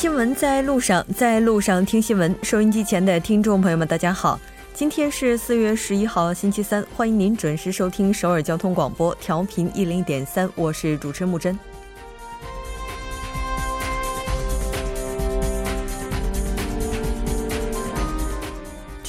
[0.00, 2.34] 新闻在路上，在路上听新闻。
[2.42, 4.40] 收音机前的听众朋友们，大家好，
[4.72, 11.58] 今天是四月十一号，星期三，欢迎您准时收听首尔交通广播，调频一零点三，我是主持人木真。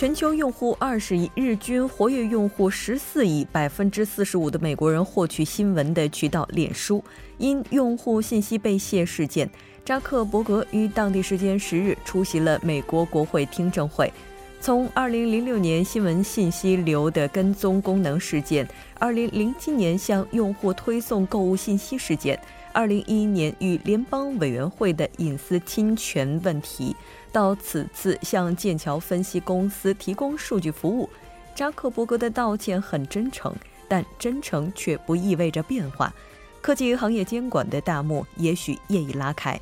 [0.02, 7.04] 全球用户二十亿，日均活跃用户十四亿，百分之四十五的美国人获取新闻的渠道脸书，
[7.38, 9.48] 因用户信息被泄事件，
[9.86, 14.12] 扎克伯格于当地时间十日出席了美国国会听证会。
[14.59, 22.40] 从二零零六年新闻信息流的跟踪功能事件，二零零七年向用户推送购物信息事件。
[22.73, 26.95] 二零一一年与联邦委员会的隐私侵权问题，
[27.31, 31.09] 到此次向剑桥分析公司提供数据服务，
[31.56, 33.56] 扎克伯格的道歉很真诚，
[33.88, 36.14] 但真诚却不意味着变化。
[36.61, 39.59] 科技行业监管的大幕也许业已拉开。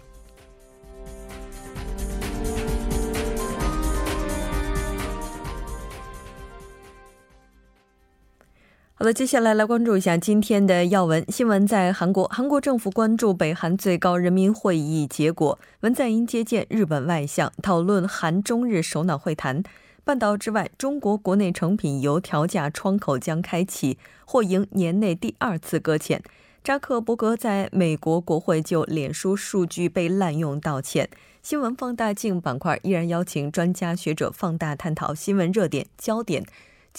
[9.01, 11.65] 好的，接下来来关注一下今天的要闻新闻。
[11.65, 19.63] 在韩国，韩国政府关注北韩最高人民会议结果，文在寅接见日本外相，讨论韩中日首脑会谈。
[20.03, 26.21] 半岛之外，中国国内成品油调价窗口将开启，或迎年内第二次搁浅。
[26.61, 31.09] 扎克伯格在美国国会就脸书数据被滥用道歉。
[31.41, 36.43] 新闻放大镜板块依然邀请专家学者放大探讨新闻热点焦点。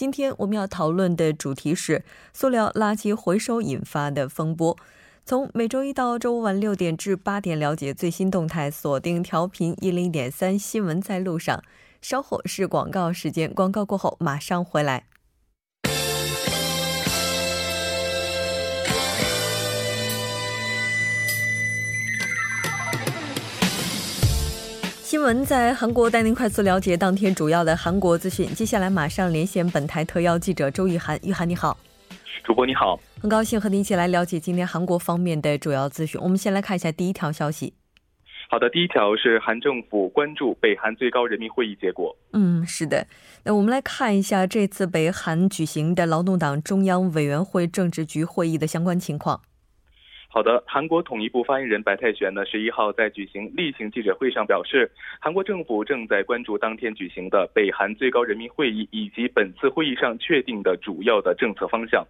[0.00, 4.74] 今天我们要讨论的主题是塑料垃圾回收引发的风波。
[5.26, 11.62] 从每周一到周五晚六点至八点，了解最新动态，锁定调频一零点三新闻在路上。
[12.00, 15.04] 稍后是广告时间，广告过后马上回来。
[25.20, 28.46] 新闻在韩国带您快速了解当天主要的韩国资讯。
[28.54, 31.76] 接下来马上连线本台特邀记者周玉涵，玉涵你好，
[32.42, 36.18] 主播你好，很高兴和您一起来了解今天韩国方面的主要资讯。
[36.22, 37.74] 我们先来看一下第一条消息。
[38.48, 42.16] 好的，第一条是韩政府关注北韩最高人民会议结果。
[42.32, 43.06] 嗯，是的，
[43.44, 49.42] 那我们来看一下这次北韩举行的劳动党中央委员会政治局会议的相关情况。
[50.32, 54.88] 好的，韩国统一部发言人白泰玄呢，十一号在举行例行记者会上表示，
[55.20, 62.06] 韩国政府正在关注当天举行的北韩最高人民会议以及本次会议上确定的主要的政策方向。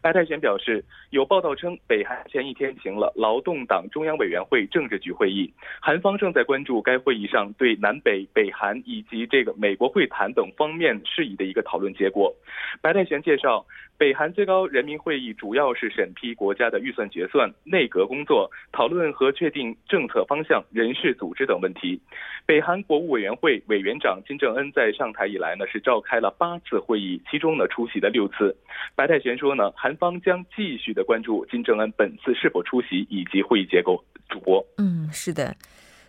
[0.00, 12.32] 白泰玄表示，有报道称，北韩前一天行了劳动党中央委员会政治局会议，韩方正在关注该会议上对南北、北韩以及这个美国会谈等方面事宜的一个讨论结果。
[12.80, 13.66] 白泰玄介绍。
[13.96, 22.00] 北韩最高人民会议主要是审批国家的预算决算、内阁工作、讨论和确定政策方向、人事组织等问题。
[22.44, 28.54] 北韩国务委员会委员长金正恩在上台以来呢，是召开了八次会议，其中呢出席了六次。
[28.94, 34.02] 白泰玄说呢，韩方将继续的关注金正恩本次是否出席以及会议结构。
[34.28, 35.54] 主播，嗯，是的。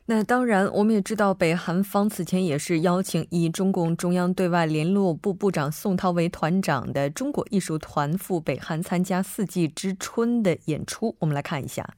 [0.08, 11.16] 那当然，我们也知道，北韩方此前也是邀请以中共中央对外联络部部长宋涛为团长的中国艺术团赴北韩参加四季之春的演出。
[11.18, 11.96] 我们来看一下。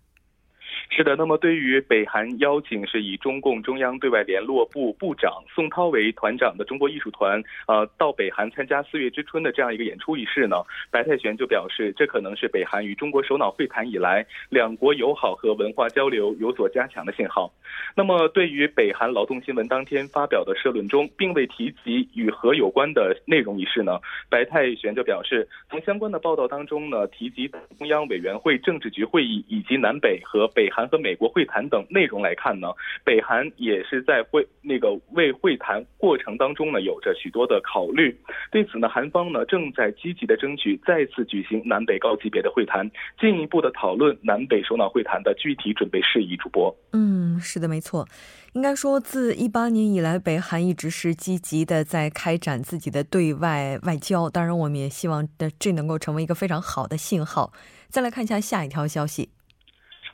[0.90, 10.56] 是的，那么对于北韩邀请是以中共中央对外联络部部长宋涛为团长的中国艺术团，呃，到北韩参加四月之春的这样一个演出仪式呢，
[10.90, 17.52] 白泰玄就表示，这可能是北韩与中国首脑会谈以来两国友好和文化交流有所加强的信号。
[17.96, 24.00] 那么，对于北韩劳动新闻当天发表的社论中并未提及与核有关的内容一事呢，
[24.30, 30.77] 白泰玄就表示，从相关的报道当中呢，提及中央委员会政治局会议以及南北和北韩。
[30.78, 32.68] 韩和美国会谈等内容来看呢，
[33.04, 38.16] 北韩也是在会那个为会谈过程当中呢，有着许多的考虑。
[38.52, 42.88] 对此呢，韩方呢正在积极的争取再次举行南北高级别的会谈，
[43.20, 46.38] 进一步的讨论南北首脑会谈的具体准备事宜。
[46.38, 48.08] 主播，嗯，是的，没错。
[48.54, 54.30] 应该说，自一八年以来，北韩一直是积极的在开展自己的对外外交。
[54.30, 57.52] 当然，我们也希望的这能够成为一个非常好的信号。
[57.90, 59.30] 再来看一下下一条消息。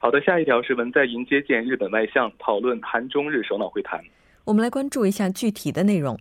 [0.03, 4.03] 好的，下一条是文在寅接见日本外相，讨论韩中日首脑会谈。
[4.43, 6.19] 我们来关注一下具体的内容。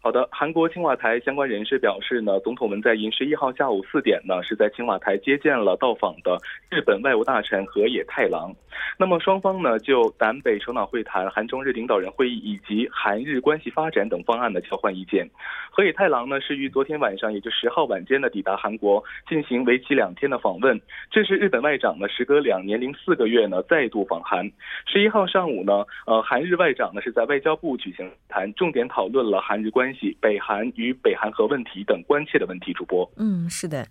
[0.00, 6.38] 好的，韩国青瓦台相关人士表示呢，总统文在寅十一号下午四点呢，是在青瓦台接见了到访的
[6.70, 8.54] 日本外务大臣河野太郎。
[8.96, 15.28] 那么双方呢，就南北首脑会谈、韩中日领导人会议以及韩日关系发展等方案呢交换意见。
[15.70, 20.80] 河野太郎呢是于昨天晚上，也就十号晚间呢抵达韩国，进行为期两天的访问。
[21.10, 24.48] 这是日本外长呢时隔两年零四个月呢再度访韩。
[24.86, 32.74] 十一号上午呢，呃，韩日外长呢是在外交部举行谈，重点讨论了韩日关关系、北韩与北韩核问题等关切的问题。
[32.74, 33.88] 主播，嗯，是的。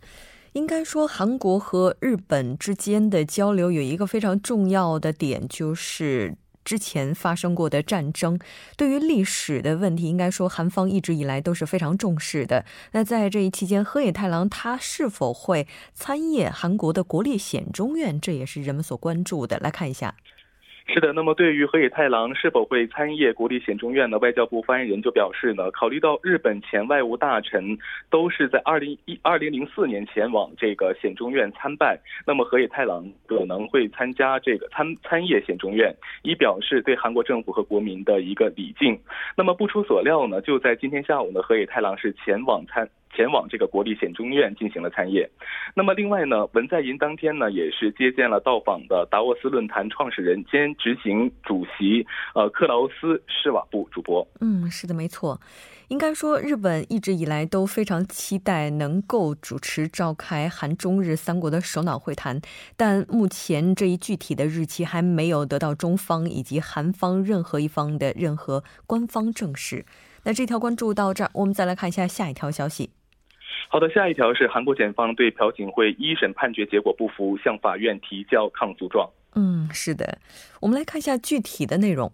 [0.53, 8.39] 应该说，韩国和日本之间的交流有一个非常重要的点，就是之前发生过的战争。
[8.75, 12.63] 对于历史的问题，应该说韩方一直以来都是非常重视的。
[12.91, 19.57] 那在这一期间，河野太郎他是否会参谒韩国的国立显中院，这也是人们所关注的。
[19.57, 20.13] 来看一下。
[20.89, 24.17] 是的，那么对于河野太郎是否会参谒国立显中院呢？
[24.19, 27.77] 外交部发言人就表示呢，考虑到日本前外务大臣
[28.09, 35.93] 都是在二零一二零零四年前往这个显中院参拜，那么河野太郎可能会参加这个参参谒显中院，
[36.23, 38.97] 以表示对韩国政府和国民的一个礼敬。
[39.35, 42.89] 那么不出所料呢，就在今天下午呢，河野太郎是前往参。
[43.17, 45.27] 前往这个国立显中院进行了参谒。
[45.73, 52.05] 那么另外呢，文在寅当天呢也是接见了到访的达沃斯论坛创始人兼执行主席
[52.35, 53.89] 呃克劳斯施瓦布。
[53.89, 55.39] 主播，嗯，是的，没错。
[55.87, 62.41] 应该说，日本一直以来都非常期待能够主持召开韩中日三国的首脑会谈，
[62.75, 69.85] 但目前这一具体的日期还没有得到中方以及韩方任何一方的任何官方证实。
[70.25, 72.91] 那这条关注到这儿，我们再来看一下下一条消息。
[73.69, 79.09] 好的，下一条是韩国检方对朴槿惠一审判决结果不服，向法院提交抗诉状。
[79.35, 80.19] 嗯，是的，
[80.61, 82.11] 我们来看一下具体的内容。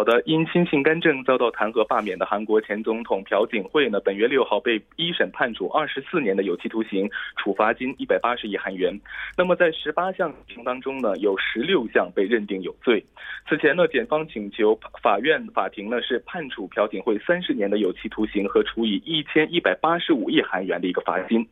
[0.00, 7.06] 好的，因亲信干政遭到弹劾罢免的韩国前总统朴槿惠呢，本月六号被一审判处二十四年的有期徒刑，
[7.36, 8.98] 处罚金一百八十亿韩元。
[9.36, 13.04] 那么在十八项刑当中呢，有十六项被认定有罪。
[13.46, 21.46] 此前呢，检方请求法院法庭呢是判处朴槿惠三十年的有期徒刑和处以一千一百八十五亿韩元的一个罚金。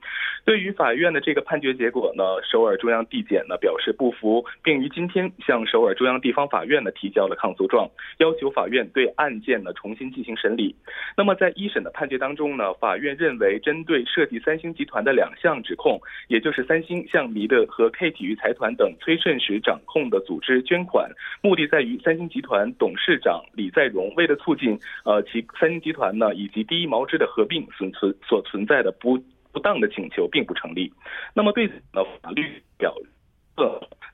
[0.47, 7.87] 对于法院的这个判决结果呢，首尔中央地检呢表示不服，并于今天向首尔中央地方法院呢提交了抗诉状，
[8.17, 10.75] 要求法院对案件呢重新进行审理。
[11.15, 21.11] 那么在一审的判决当中呢，法院认为针对涉及三星集团的两项指控，也就是三星向米的和 K 体育财团等崔顺实掌控的组织捐款，
[21.43, 21.99] 目的在于。
[22.05, 29.19] 三星集团董事长李在镕为了促进呃其三星集团呢以及第一毛织的合并存存所存在的不
[29.53, 30.93] 不当的请求并不成立。
[31.35, 32.95] 那么对此呢法律表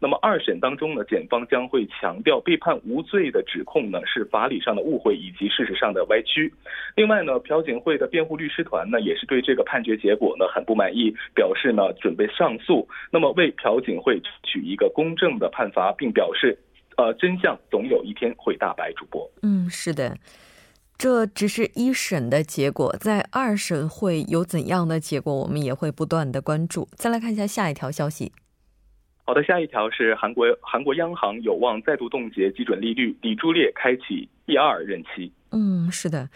[0.01, 6.53] 那么二审当中呢检方将会强调被判无罪的指控呢是法理上的误会以及事实上的歪曲。
[6.95, 16.59] 另外呢朴槿惠的辩护律师团呢也是对这个判决结果呢很不满意，表示呢准备上诉，那么为朴槿惠取一个公正的判罚，并表示。
[16.97, 18.93] 呃，真相总有一天会大白。
[18.93, 20.17] 主播，嗯，是的，
[20.97, 26.87] 这只是一审的结果，在二审会有怎样的结果，我们也会不断的关注。
[26.95, 28.31] 再来看一下下一条消息。
[29.27, 35.33] 好的，下一条是韩国韩国央行有望再度冻结基准利率，李朱烈开启第二任期。
[35.51, 36.29] 嗯，是的。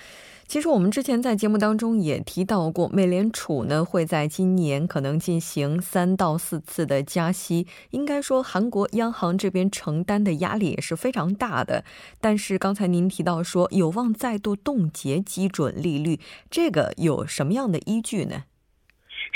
[0.46, 7.66] 其实我们之前在节目当中也提到过，美联储呢会在今年可能进行三到四次的加息。
[7.90, 11.84] 应该说，韩国央行这边承担的压力也是非常大的。
[12.22, 18.44] 但是刚才您提到说有望再度冻结基准利率，这个有什么样的依据呢？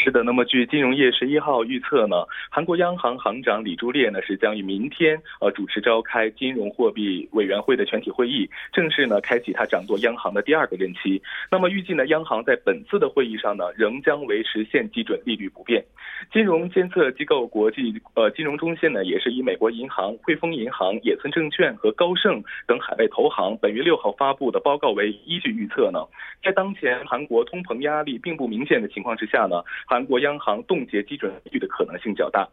[0.03, 11.23] 是的，那么据金融业十一号预测呢，韩国央行行长李朱烈呢是将于明天呃主持召开金融货币委员会的全体会议，正式呢开启他掌舵央行的第二个任期。
[11.53, 15.85] 那么预计呢，央行在本次的会议上呢，仍将维持现基准利率不变。
[16.33, 26.01] 金融监测机构国际呃金融中心呢，也是以美国银行、汇丰银行、野村证券和高盛等海外投行本月六号发布的报告为依据预测呢，
[26.43, 29.63] 在当前韩国通膨压力并不明显的情况之下呢。
[29.93, 32.49] 韩国央行冻结基准利率的可能性较大。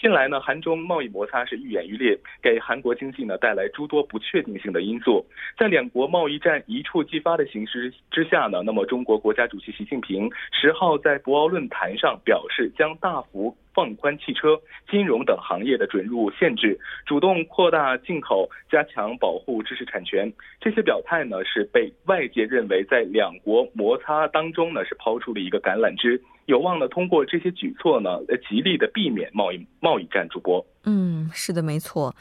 [0.00, 5.24] 近来呢，韩中贸易摩擦是愈演愈烈，给韩国经济呢带来诸多不确定性的因素。
[5.56, 13.56] 在两国贸易战一触即发的形势之下呢，那么中国国家主席习近平十号在博鳌论坛上表示，将大幅。
[13.72, 20.30] 放宽汽车、金融等行业的准入限制，主动扩大进口，加强保护知识产权。
[20.60, 26.20] 这些表态呢，是被外界认为在两国摩擦当中呢，是抛出了一个橄榄枝，
[26.50, 28.10] 有望呢通过这些举措呢，
[28.48, 30.28] 极力的避免贸易贸易战。
[30.28, 32.14] 主播，嗯，是的，没错。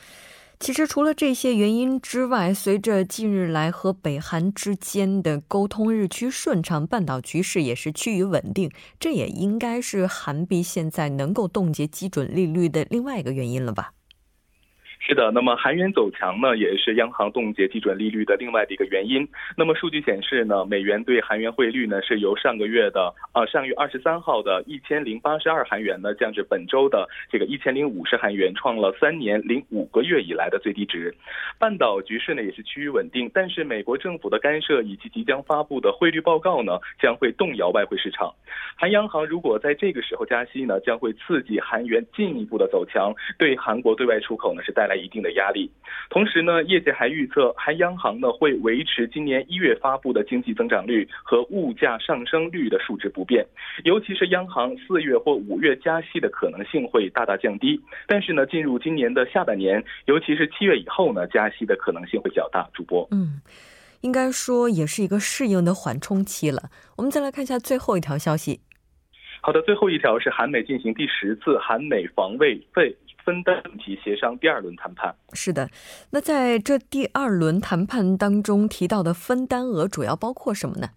[0.60, 8.70] 其实除了这些原因之外，随着近日来和北韩之间的沟通日趋顺畅，半岛局势也是趋于稳定，
[9.00, 13.94] 这也应该是韩币现在能够冻结基准利率的另外一个原因了吧。
[15.01, 19.27] 是的，那么韩元走强呢，也是央行冻结基准利率的另外的一个原因。
[19.56, 31.15] 那么数据显示呢，美元对韩元汇率呢是由上个月的啊上月二十三号的一千零八十二韩元呢降至本周的这个一千零五十韩元，创了三年零五个月以来的最低值。
[31.58, 38.32] 半岛局势呢也是趋于稳定，但是美国政府的干涉以及即将发布的汇率报告呢将会动摇外汇市场。
[38.75, 45.72] 韩央行如果在这个时候加息呢，将会刺激韩元进一步的走强，对韩国对外出口呢是带来一定的压力。
[46.10, 53.46] 同时呢，业界还预测，韩央行呢会维持今年一月发布的经济增长率和物价上升率的数值不变，
[53.84, 57.79] 尤其是央行四月或五月加息的可能性会大大降低。
[58.08, 62.67] 但是呢，进入今年的下半年，尤其是七月以后呢，加息的可能性会较大。
[62.74, 63.41] 主播，嗯，
[64.01, 66.69] 应该说也是一个适应的缓冲期了。
[66.98, 68.62] 我们再来看一下最后一条消息。
[69.41, 72.96] 好的，最后一条是韩美进行第十次韩美防卫费
[73.30, 75.14] 分担问题协商第二轮谈判。
[75.34, 75.70] 是的，
[76.10, 80.90] 那在这第二轮谈判当中提到的分担额主要包括什么呢？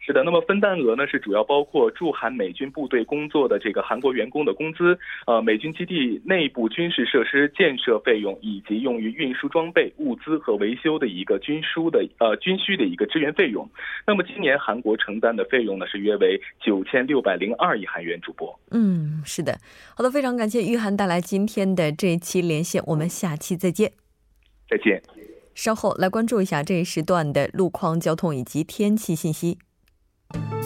[0.00, 13.68] 是的，那么分担额呢是主要包括驻韩美军部队工作的这个韩国员工的工资，呃，美军基地内部军事设施建设费用，以及用于运输装备、物资和维修的一个军输的呃军需的一个支援费用。
[14.06, 18.18] 那么今年韩国承担的费用呢是约为九千六百零二亿韩元。
[18.20, 19.58] 主播，嗯，是的，
[19.94, 23.92] 好的，非常感谢玉涵带来今天的这一期连线，我们下期再见。
[24.68, 25.02] 再见。
[25.54, 29.58] 稍后来关注一下这一时段的路况、交通以及天气信息。
[30.32, 30.59] Bye.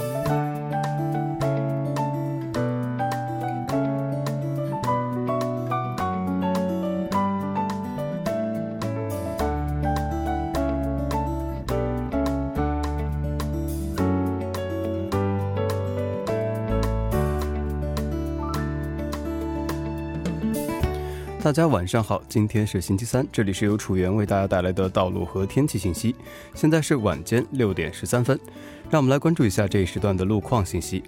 [21.44, 26.16] 大家晚上好，今天是星期三，这里是由楚源为大家带来的道路和天气信息。
[26.54, 28.40] 现在是晚间六点十三分，
[28.88, 31.04] 让我们来关注一下这一时段的路况信息。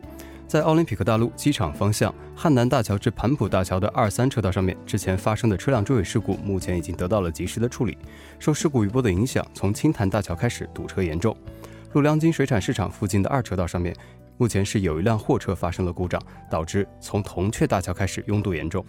[0.46, 7.96] 在奥林匹克大陆机场方向汉南大桥至盘浦大桥的二三车道上面，之前发生的车辆追尾事故，目前已经得到了及时的处理。
[8.38, 11.34] 受事故余波的影响，从青潭大桥开始堵车严重。
[11.94, 13.96] 陆良金水产市场附近的二车道上面，
[14.36, 18.84] 目前是有一辆货车发生了故障，导致从铜雀大桥开始拥堵严重。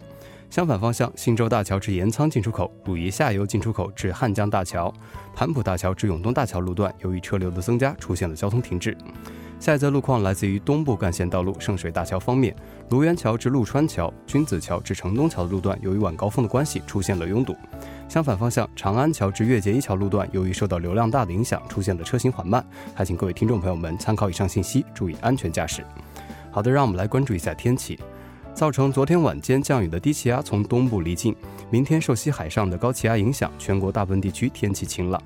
[0.50, 4.92] 相反方向，新洲大桥至盐仓进出口、鲁宜下游进出口至汉江大桥、
[5.36, 8.98] 盘浦大桥至永东大桥路段，由于车流的增加，出现了交通停滞。
[9.60, 12.56] 下一则路况来自于东部干线道路圣水大桥方面，
[12.92, 17.56] 卢园桥至陆川桥、君子桥至城东桥的路段，由于晚高峰的关系，出现了拥堵。
[18.08, 22.66] 相反方向，长安桥至月结一桥路段，由于受到流量大的影响，出现了车行缓慢。
[22.96, 25.84] 还请各位听众朋友们参考以上信息，注意安全驾驶。
[26.52, 28.00] 好的，让我们来关注一下天气。
[28.58, 31.36] 造成昨天晚间降雨的低气压从东部离境，
[31.70, 35.22] 明天受西海上的高气压影响，全国大部分地区天气晴朗。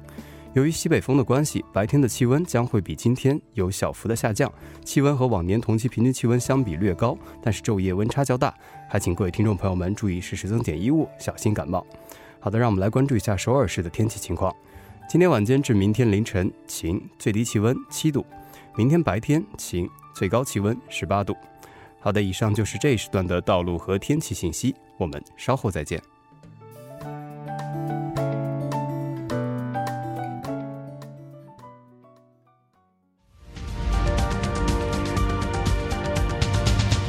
[0.51, 4.51] 由于西北风的关系，白天的气温将会比今天有小幅的下降，
[4.83, 8.53] 气温和往年同期平均气温相比略高，但是昼夜温差较大，
[8.89, 11.87] 还请各位听众朋友们注意适时增减衣物，小心感冒。
[12.41, 14.53] 好的，让我们来关注一下首尔市的天气情况。
[15.07, 18.25] 今天晚间至明天凌晨晴，最低气温七度；
[18.75, 21.33] 明天白天晴，最高气温十八度。
[22.03, 26.01] 好的，以上就是这一时段的道路和天气信息，我们稍后再见。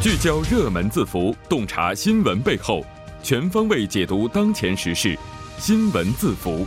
[0.03, 2.85] 聚焦热门字符，洞察新闻背后，
[3.23, 5.19] 全方位解读当前时事，
[5.59, 6.67] 新闻字符。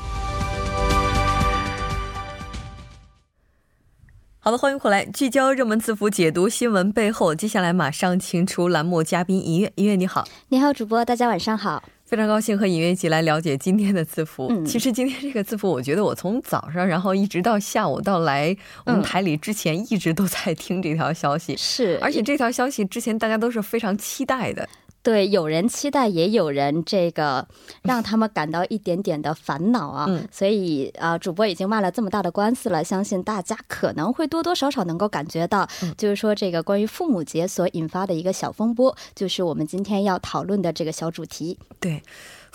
[4.46, 7.34] 好的，欢迎回来，聚焦热门字符，解读新闻背后。
[7.34, 14.46] 接下来马上请出栏目嘉宾音乐，音乐你好，你好，主播，大家晚上好，非常高兴和尹月一起来了解今天的字符。
[14.52, 24.70] 嗯，其实今天这个字符，我觉得我从早上，然后一直到下午到来我们台里之前，一直都在听这条消息，是，而且这条消息之前大家都是非常期待的。
[25.06, 27.48] 对，有人期待，也有人这个
[27.84, 30.08] 让他们感到一点点的烦恼啊。
[30.10, 41.60] 嗯，所以啊，主播已经卖了这么大的官司了，相信大家可能会多多少少能够感觉到，就是说这个关于父母节所引发的一个小风波，就是我们今天要讨论的这个小主题。
[41.80, 42.02] 对。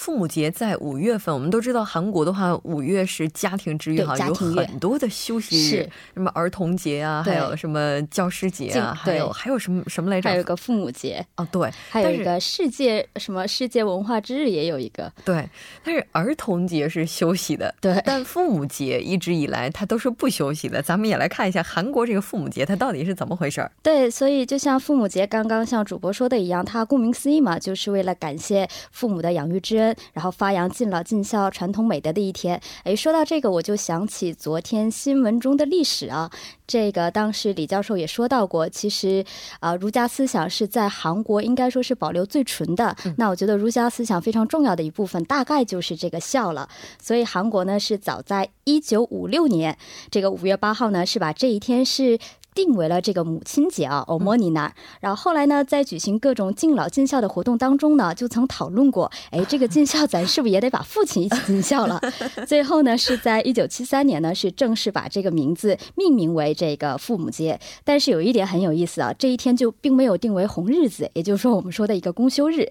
[0.00, 10.30] 父母节在五月份，我们都知道韩国的话，五月是家庭之月哈，有很多的休息日，什么儿童节啊，还有什么教师节啊，还有还有什么什么来着？
[10.30, 11.22] 还有个父母节。
[11.36, 15.46] 哦，对，还有一个世界什么世界文化之日也有一个，对，
[15.84, 20.80] 但是儿童节是休息的，对，但父母节一直以来它都是不休息的。
[20.80, 23.70] 咱们也来看一下韩国这个父母节它到底是怎么回事儿。
[23.82, 32.60] 对，所以就像父母节刚刚像主播说的一样，它顾名思义嘛，就是为了感谢父母的养育之恩，然后发扬敬老尽孝传统美德的一天。
[32.84, 36.30] 哎，说到这个，我就想起昨天新闻中的历史啊。
[36.66, 39.24] 这个当时李教授也说到过，其实
[39.58, 42.96] 啊，儒家思想是在韩国应该说是保留最纯的。
[43.16, 46.68] 那我觉得儒家思想非常重要的一部分，大概就是这个孝了。
[47.02, 49.76] 所以韩国呢是早在一九五六年，
[50.10, 52.18] 这个五月八号呢是把这一天是。
[52.64, 54.72] 定为了这个母亲节啊，欧莫尼娜。
[55.00, 62.00] 然后后来呢，在举行各种敬老尽孝的活动当中呢，就曾讨论过，哎， 这个尽孝咱是不是也得把父亲一起尽孝了？
[62.46, 67.58] 最后呢，是在一九七三年呢，是正式把这个名字命名为这个父母节。
[67.84, 72.70] 但是有一点很有意思啊，这一天就并没有定为红日子，也就是说我们说的一个公休日。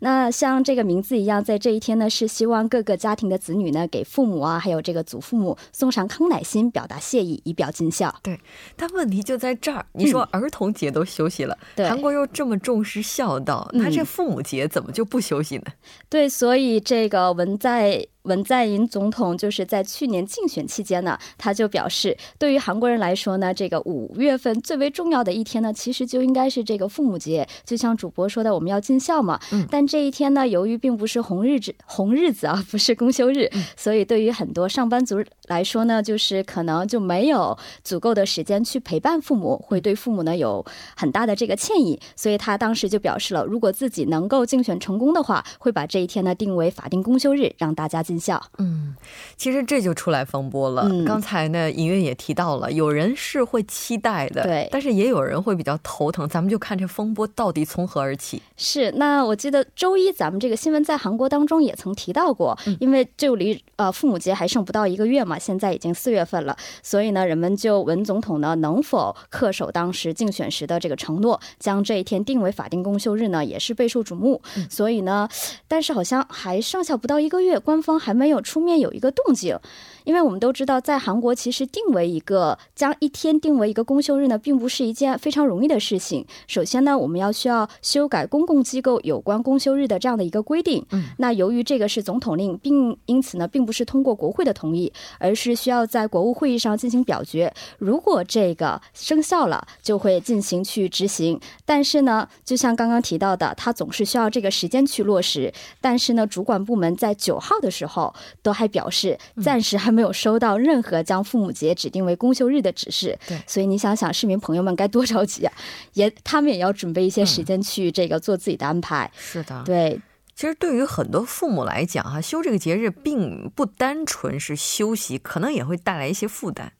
[0.00, 8.14] 那像这个名字一样，在这一天呢，是希望各个家庭的子女呢，给父母啊，还有这个祖父母送上康乃馨，表达谢意，以表尽孝。
[8.22, 8.38] 对，
[8.76, 15.64] 但问题就在这儿，你说儿童节都休息了，韩国又这么重视孝道，那这父母节怎么就不休息呢？
[16.08, 18.06] 对，所以这个文在。
[18.22, 27.48] 文在寅总统就是在去年竞选期间呢，他就表示，对于韩国人来说呢，这个五月份最为重要的一天呢，其实就应该是这个父母节。
[27.64, 29.40] 就像主播说的，我们要尽孝嘛。
[29.52, 29.66] 嗯。
[29.70, 40.62] 但这一天呢，由于并不是红日子，红日子啊，不是公休日，所以对于很多上班族来说呢，就是可能就没有足够的时间去陪伴父母，会对父母呢有
[40.94, 41.98] 很大的这个歉意。
[42.14, 48.04] 所以他当时就表示了，如果自己能够竞选成功的话，会把这一天呢定为法定公休日，让大家。
[48.10, 48.96] 尽孝，嗯，
[49.36, 50.90] 其实这就出来风波了。
[51.06, 56.28] 刚才呢，尹月也提到了，有人是会期待的，对，但是也有人会比较头疼。
[56.28, 58.42] 咱们就看这风波到底从何而起。
[58.56, 74.42] 是，那我记得周一咱们这个新闻在韩国当中也曾提到过，因为就离呃父母节还剩不到一个月嘛，现在已经四月份了，所以呢，人们就文总统呢能否恪守当时竞选时的这个承诺，将这一天定为法定公休日呢，也是备受瞩目。
[74.68, 75.28] 所以呢，
[75.68, 77.99] 但是好像还剩下不到一个月，官方。
[78.00, 79.56] 还没有出面有一个动静，
[80.04, 86.26] 因为我们都知道，在韩国其实定为一个将一天定为一个公休日呢，并不是一件非常容易的事情。
[86.48, 90.84] 首先呢，我们要需要修改公共机构有关公休日的这样的一个规定。
[90.90, 97.52] 嗯，那由于这个是总统令，并因此呢，并不是通过国会的同意，而是需要在国务会议上进行表决。
[97.78, 101.38] 如果这个生效了，就会进行去执行。
[101.66, 105.52] 但是呢，就像刚刚提到的，它总是需要这个时间去落实。
[105.80, 107.89] 但是呢，主管部门在九号的时候。
[107.90, 113.18] 后都还表示暂时还没有收到任何将父母节指定为公休日的指示。
[113.26, 115.52] 对，所以你想想，市民朋友们该多着急啊！
[115.94, 119.10] 也他们也要准备一些时间去这个做自己的安排。
[119.18, 120.00] 是的，对。
[120.34, 126.72] 其实对于很多父母来讲，哈，休这个节日并不单纯是休息，可能也会带来一些负担。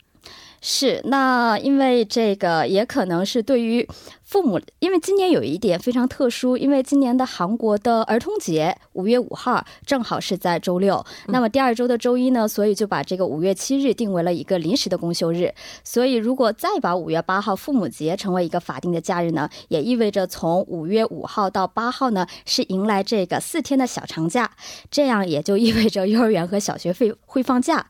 [0.62, 3.86] 是，那因为这个也可能是对于。
[4.30, 15.52] 父母，因为今年有一点非常特殊，因为今年的韩国的儿童节五月五号正好是在周六，那么第二周的周一呢，所以就把这个五月七日定为了一个临时的公休日。
[15.82, 24.48] 所以如果再把五月八号父母节成为一个法定的假日呢，也意味着从五月五号到八号呢是迎来这个四天的小长假，
[24.92, 27.84] 这样也就意味着幼儿园和小学会会放假。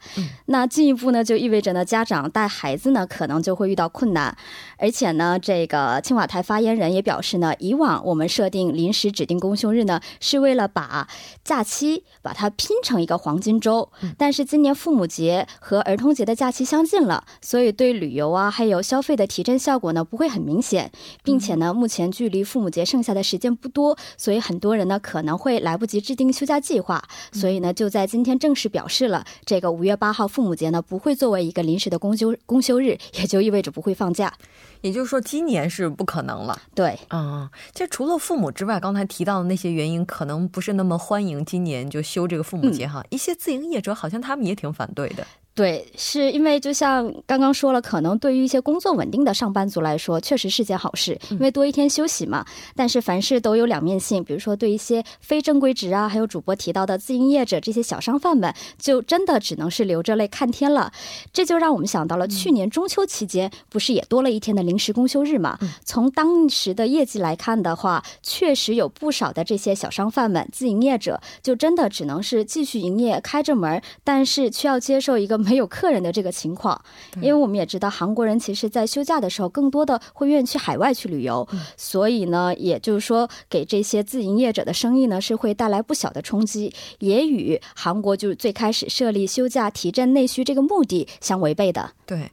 [0.47, 4.35] 那进一步呢，就意味着呢家长带孩子呢可能就会遇到困难，
[4.79, 6.27] 而且呢这个青瓦。
[6.31, 11.09] 台发言人也表示呢，以往我们设定临时指定公休日呢，是为了把
[11.43, 13.91] 假期把它拼成一个黄金周。
[14.17, 20.93] 但是今年父母节和儿童节的假期相近了，所以对旅游啊还有消费的提振效果呢不会很明显，
[21.25, 27.03] 并且呢目前距离父母节剩下的时间不多，所以很多人呢可能会来不及制定休假计划。
[27.33, 34.33] 所以呢就在今天正式表示了，这个五月八号父母节呢不会作为一个临时的公休公休日，也就意味着不会放假。
[34.81, 36.61] 也就是说，今年是不可能了。
[36.75, 43.05] 对，嗯，其实除了父母之外，刚才提到的那些原因，可能不是那么欢迎今年就休这个父母节哈。
[43.11, 45.27] 一些自营业者好像他们也挺反对的。
[45.61, 52.43] 对，是因为就像刚刚说了，可能对于一些工作稳定的上班族来说，确实是件好事，因为多一天休息嘛。
[52.75, 60.91] 但是凡事都有两面性，比如说对一些非正规职啊，还有主播提到的自营业者这些小商贩们，就真的只能是流着泪看天了。
[61.31, 65.59] 这就让我们想到了去年中秋期间，不是也多了一天的临时公休日嘛？
[65.85, 75.39] 从当时的业绩来看的话，确实有不少的这些小商贩们、自营业者，就真的只能是继续营业，开着门，但是却要接受一个。
[75.51, 76.81] 没有客人的这个情况，
[77.17, 91.91] 因为我们也知道韩国人其实，在休假的时候，更多的会愿意去海外去旅游，所以呢，也就是说，给这些自营业者的生意呢，是会带来不小的冲击，也与韩国就是最开始设立休假提振内需这个目的相违背的。
[92.07, 92.31] 对。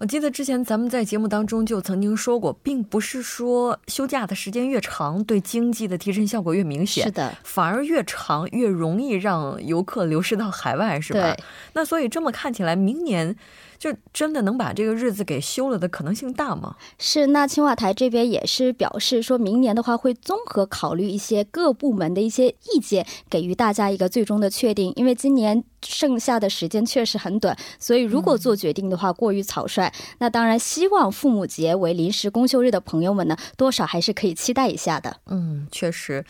[0.00, 11.36] 我记得之前咱们在节目当中就曾经说过，并不是说休假的时间越长，对经济的提振效果越明显，是的，反而越长越容易让游客流失到海外，是吧？
[11.74, 13.36] 那所以这么看起来，明年。
[13.80, 16.76] 就真的能把这个日子给休了的可能性大吗？
[16.98, 24.92] 是，那青瓦台这边也是表示，说明年的话会综合考虑一些各部门的一些意见，给予大家一个最终的确定。
[24.96, 35.16] 因为今年剩下的时间确实很短，所以如果做决定的话过于草率，那当然希望父母节为临时公休日的朋友们呢，多少还是可以期待一下的。
[35.24, 36.22] 嗯，确实。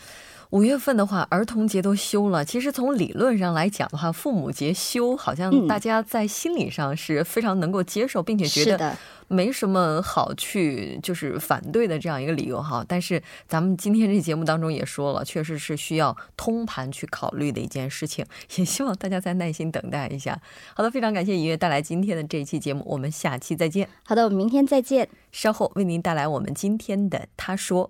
[0.51, 2.43] 五月份的话，儿童节都休了。
[2.43, 8.97] 其实从理论上来讲的话，父母节休，好像大家在心理上是非常能够接受，并且觉得
[9.29, 12.83] 没什么好去就是反对的这样一个理由哈。
[12.85, 18.25] 但是咱们今天这节目当中也说了，确实是需要通盘去考虑的一件事情，
[18.57, 20.37] 也希望大家再耐心等待一下。
[20.75, 23.87] 好的，非常感谢尹月带来今天的这一期节目，我们下期再见。
[24.03, 25.07] 好的，我们明天再见。
[25.31, 27.89] 稍后为您带来我们今天的他说。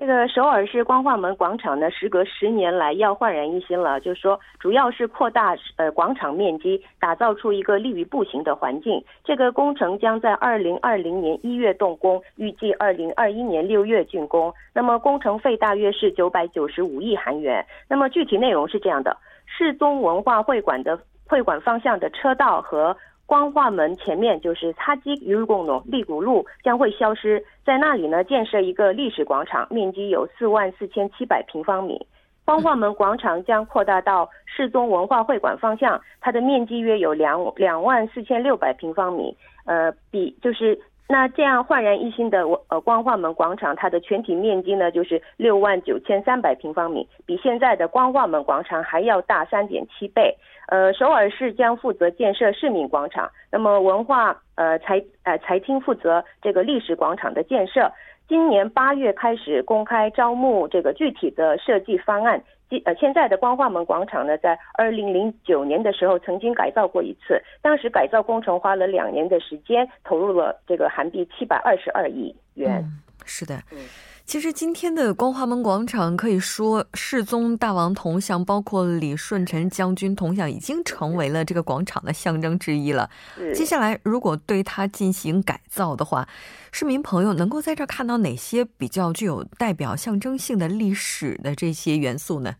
[0.00, 4.00] 这个首尔市光化门广场呢，时隔十年来要焕然一新了。
[4.00, 9.04] 就是说，主要是扩大呃广场面积，打造出一个利于步行的环境。
[9.22, 14.50] 这个工程将在二零二零年一月动工，预计二零二一年六月竣工。
[14.72, 17.62] 那么工程费大约是九百九十五亿韩元。
[17.86, 22.96] 那么具体内容是这样的：世宗文化会馆的会馆方向的车道和。
[23.30, 32.04] 光化门前面就是擦基鱼公农立谷路将会消失，在那里呢建设一个历史广场，面积有四万四千七百平方米。
[32.44, 39.36] 光化门广场将扩大到世宗文化会馆方向，它的面积约有两两万四千六百平方米。
[39.64, 40.76] 呃，比就是
[41.12, 50.32] 那这样焕然一新的呃光化门广场，它的全体面积呢就是六万九千三百平方米，比现在的光化门广场还要大三点七倍。
[50.68, 57.90] 呃，首尔市将负责建设市民广场，那么文化呃财呃财厅负责这个历史广场的建设。
[58.28, 62.40] 今年八月开始公开招募这个具体的设计方案。
[62.84, 72.84] 呃，现在的光化门广场呢，在二零零九年的时候曾经改造过一次，当时改造工程花了两年的时间，投入了这个韩币七百二十二亿元。
[73.26, 73.60] 是的。
[74.30, 83.10] 其实今天的光华门广场可以说，世宗大王铜像，包括李舜臣将军铜像，已经成为了这个广场的象征之一了。
[83.52, 86.28] 接下来，如果对它进行改造的话，
[86.70, 92.54] 市民朋友能够在这儿看到哪些比较具有代表象征性的历史的这些元素呢？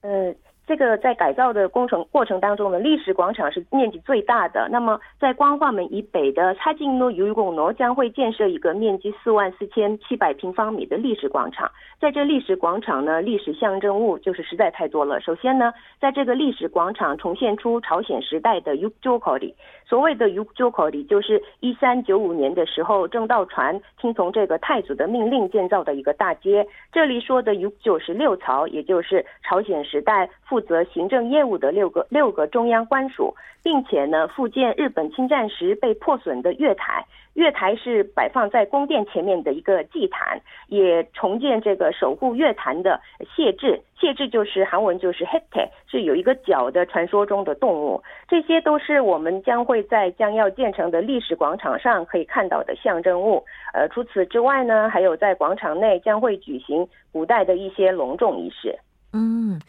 [0.00, 0.34] 嗯。
[0.66, 4.68] 这个在改造的工程过程当中呢，历史广场是面积最大的。
[4.70, 11.70] 那么在光化门以北的擦金诺游公罗将会建设一个面积四万四千七百平方米的历史广场。
[12.00, 15.20] 在这历史广场呢，历史象征物就是实在太多了。
[15.20, 19.54] 首先呢，在这个历史广场重现出朝鲜时代的 Yukjokori。
[19.86, 26.66] 所谓的 Yukjokori 就是一三九五年的时候正道传听从这个太祖的命令建造的一个大街。
[26.90, 30.28] 这里说的 Yukjo 是六朝，也就是朝鲜时代。
[30.46, 37.04] 负责行政业务的六个六个中央官署，并且呢，复建日本侵占时被破损的月台。
[37.34, 43.00] 月台是摆放在宫殿前面的一个祭坛，也重建这个守护月坛的
[43.34, 43.80] 谢志。
[43.98, 48.02] 介质就是韩文就是 hete，是有一个角的传说中的动物。
[48.28, 53.44] 这些都是我们将会在将要建成的历史广场上可以看到的象征物。
[53.72, 58.78] 呃，除此之外呢，还有在广场内将会举行古代的一些隆重仪式。
[59.16, 59.60] 嗯，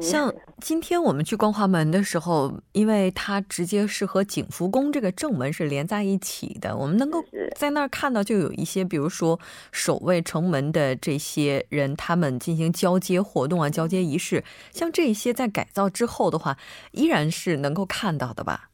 [0.00, 7.20] 像今天我们去光华门的时候，因为它直接是和景福宫这个正门是连在一起的，我们能够
[7.56, 9.40] 在那儿看到，就有一些，比如说
[9.72, 16.56] 守卫城门的这些人，他们进行交接活动啊、交接仪式，像这些在改造之后的话，
[16.92, 18.70] 依然是能够看到的吧？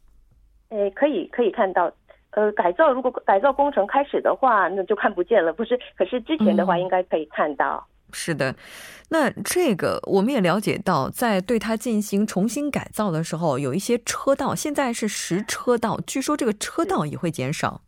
[0.68, 1.90] 诶，可以可以看到，
[2.32, 5.80] 呃，改造如果改造工程开始的话，那就看不见了，不是？
[5.96, 7.86] 可是之前的话，应该可以看到。
[8.12, 8.54] 是的，
[9.10, 17.82] 那这个我们也了解到，在对它进行重新改造的时候，有一些车道现在是实车道，据说这个车道也会减少。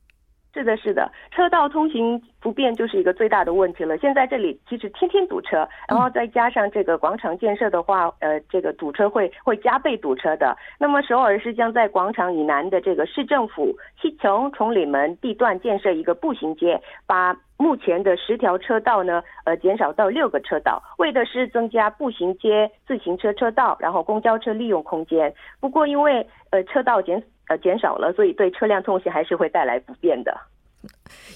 [0.55, 3.97] 是的，是的，车道通行不便就是一个最大的问题了。
[3.99, 10.57] 现在这里其实天天堵车，然后再加上这个广场建设的话，呃，这个堵车会会加倍堵车的。
[10.79, 25.33] 那么首尔市将在广场以南的这个市政府西城崇礼门地段建设一个步行街，把目前的十条车道呢，呃，减少到六个车道，为的是增加步行街、自行车车道，然后公交车利用空间。
[25.61, 27.23] 不过因为呃车道减。
[27.49, 30.33] 呃，减少了，所以对车辆通行还是会带来不便的。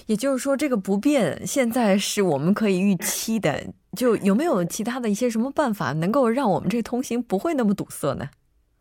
[0.05, 3.63] 也就是说，这个不变现在是我们可以预期的。
[3.95, 8.29] 就有没有其他的一些什么办法，能够让我们这通行不会那么堵塞呢？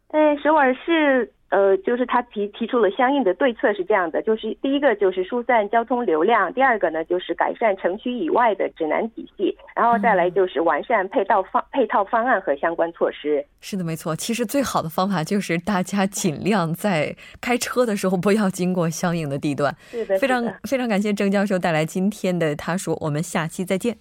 [0.08, 1.32] 哎，首尔市。
[1.48, 13.44] 呃，就是他提提出了相应的对策，是这样的，就是第一个就是疏散交通流量，第二个呢就是改善城区以外的指南体系，然后再来就是完善配套方配套方案和相关措施。
[13.60, 14.14] 是的，没错。
[14.16, 19.74] 其实最好的方法就是大家尽量在开车的时候不要经过相应的地段。
[19.90, 23.96] 是的，非常非常感谢郑教授带来今天的他说，我们下期再见。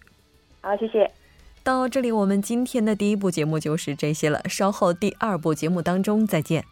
[0.62, 1.10] 好，谢谢。
[1.64, 4.42] 到这里，我们今天的第一部节目就是这些了。
[4.50, 6.64] 稍后第二部节目当中再见。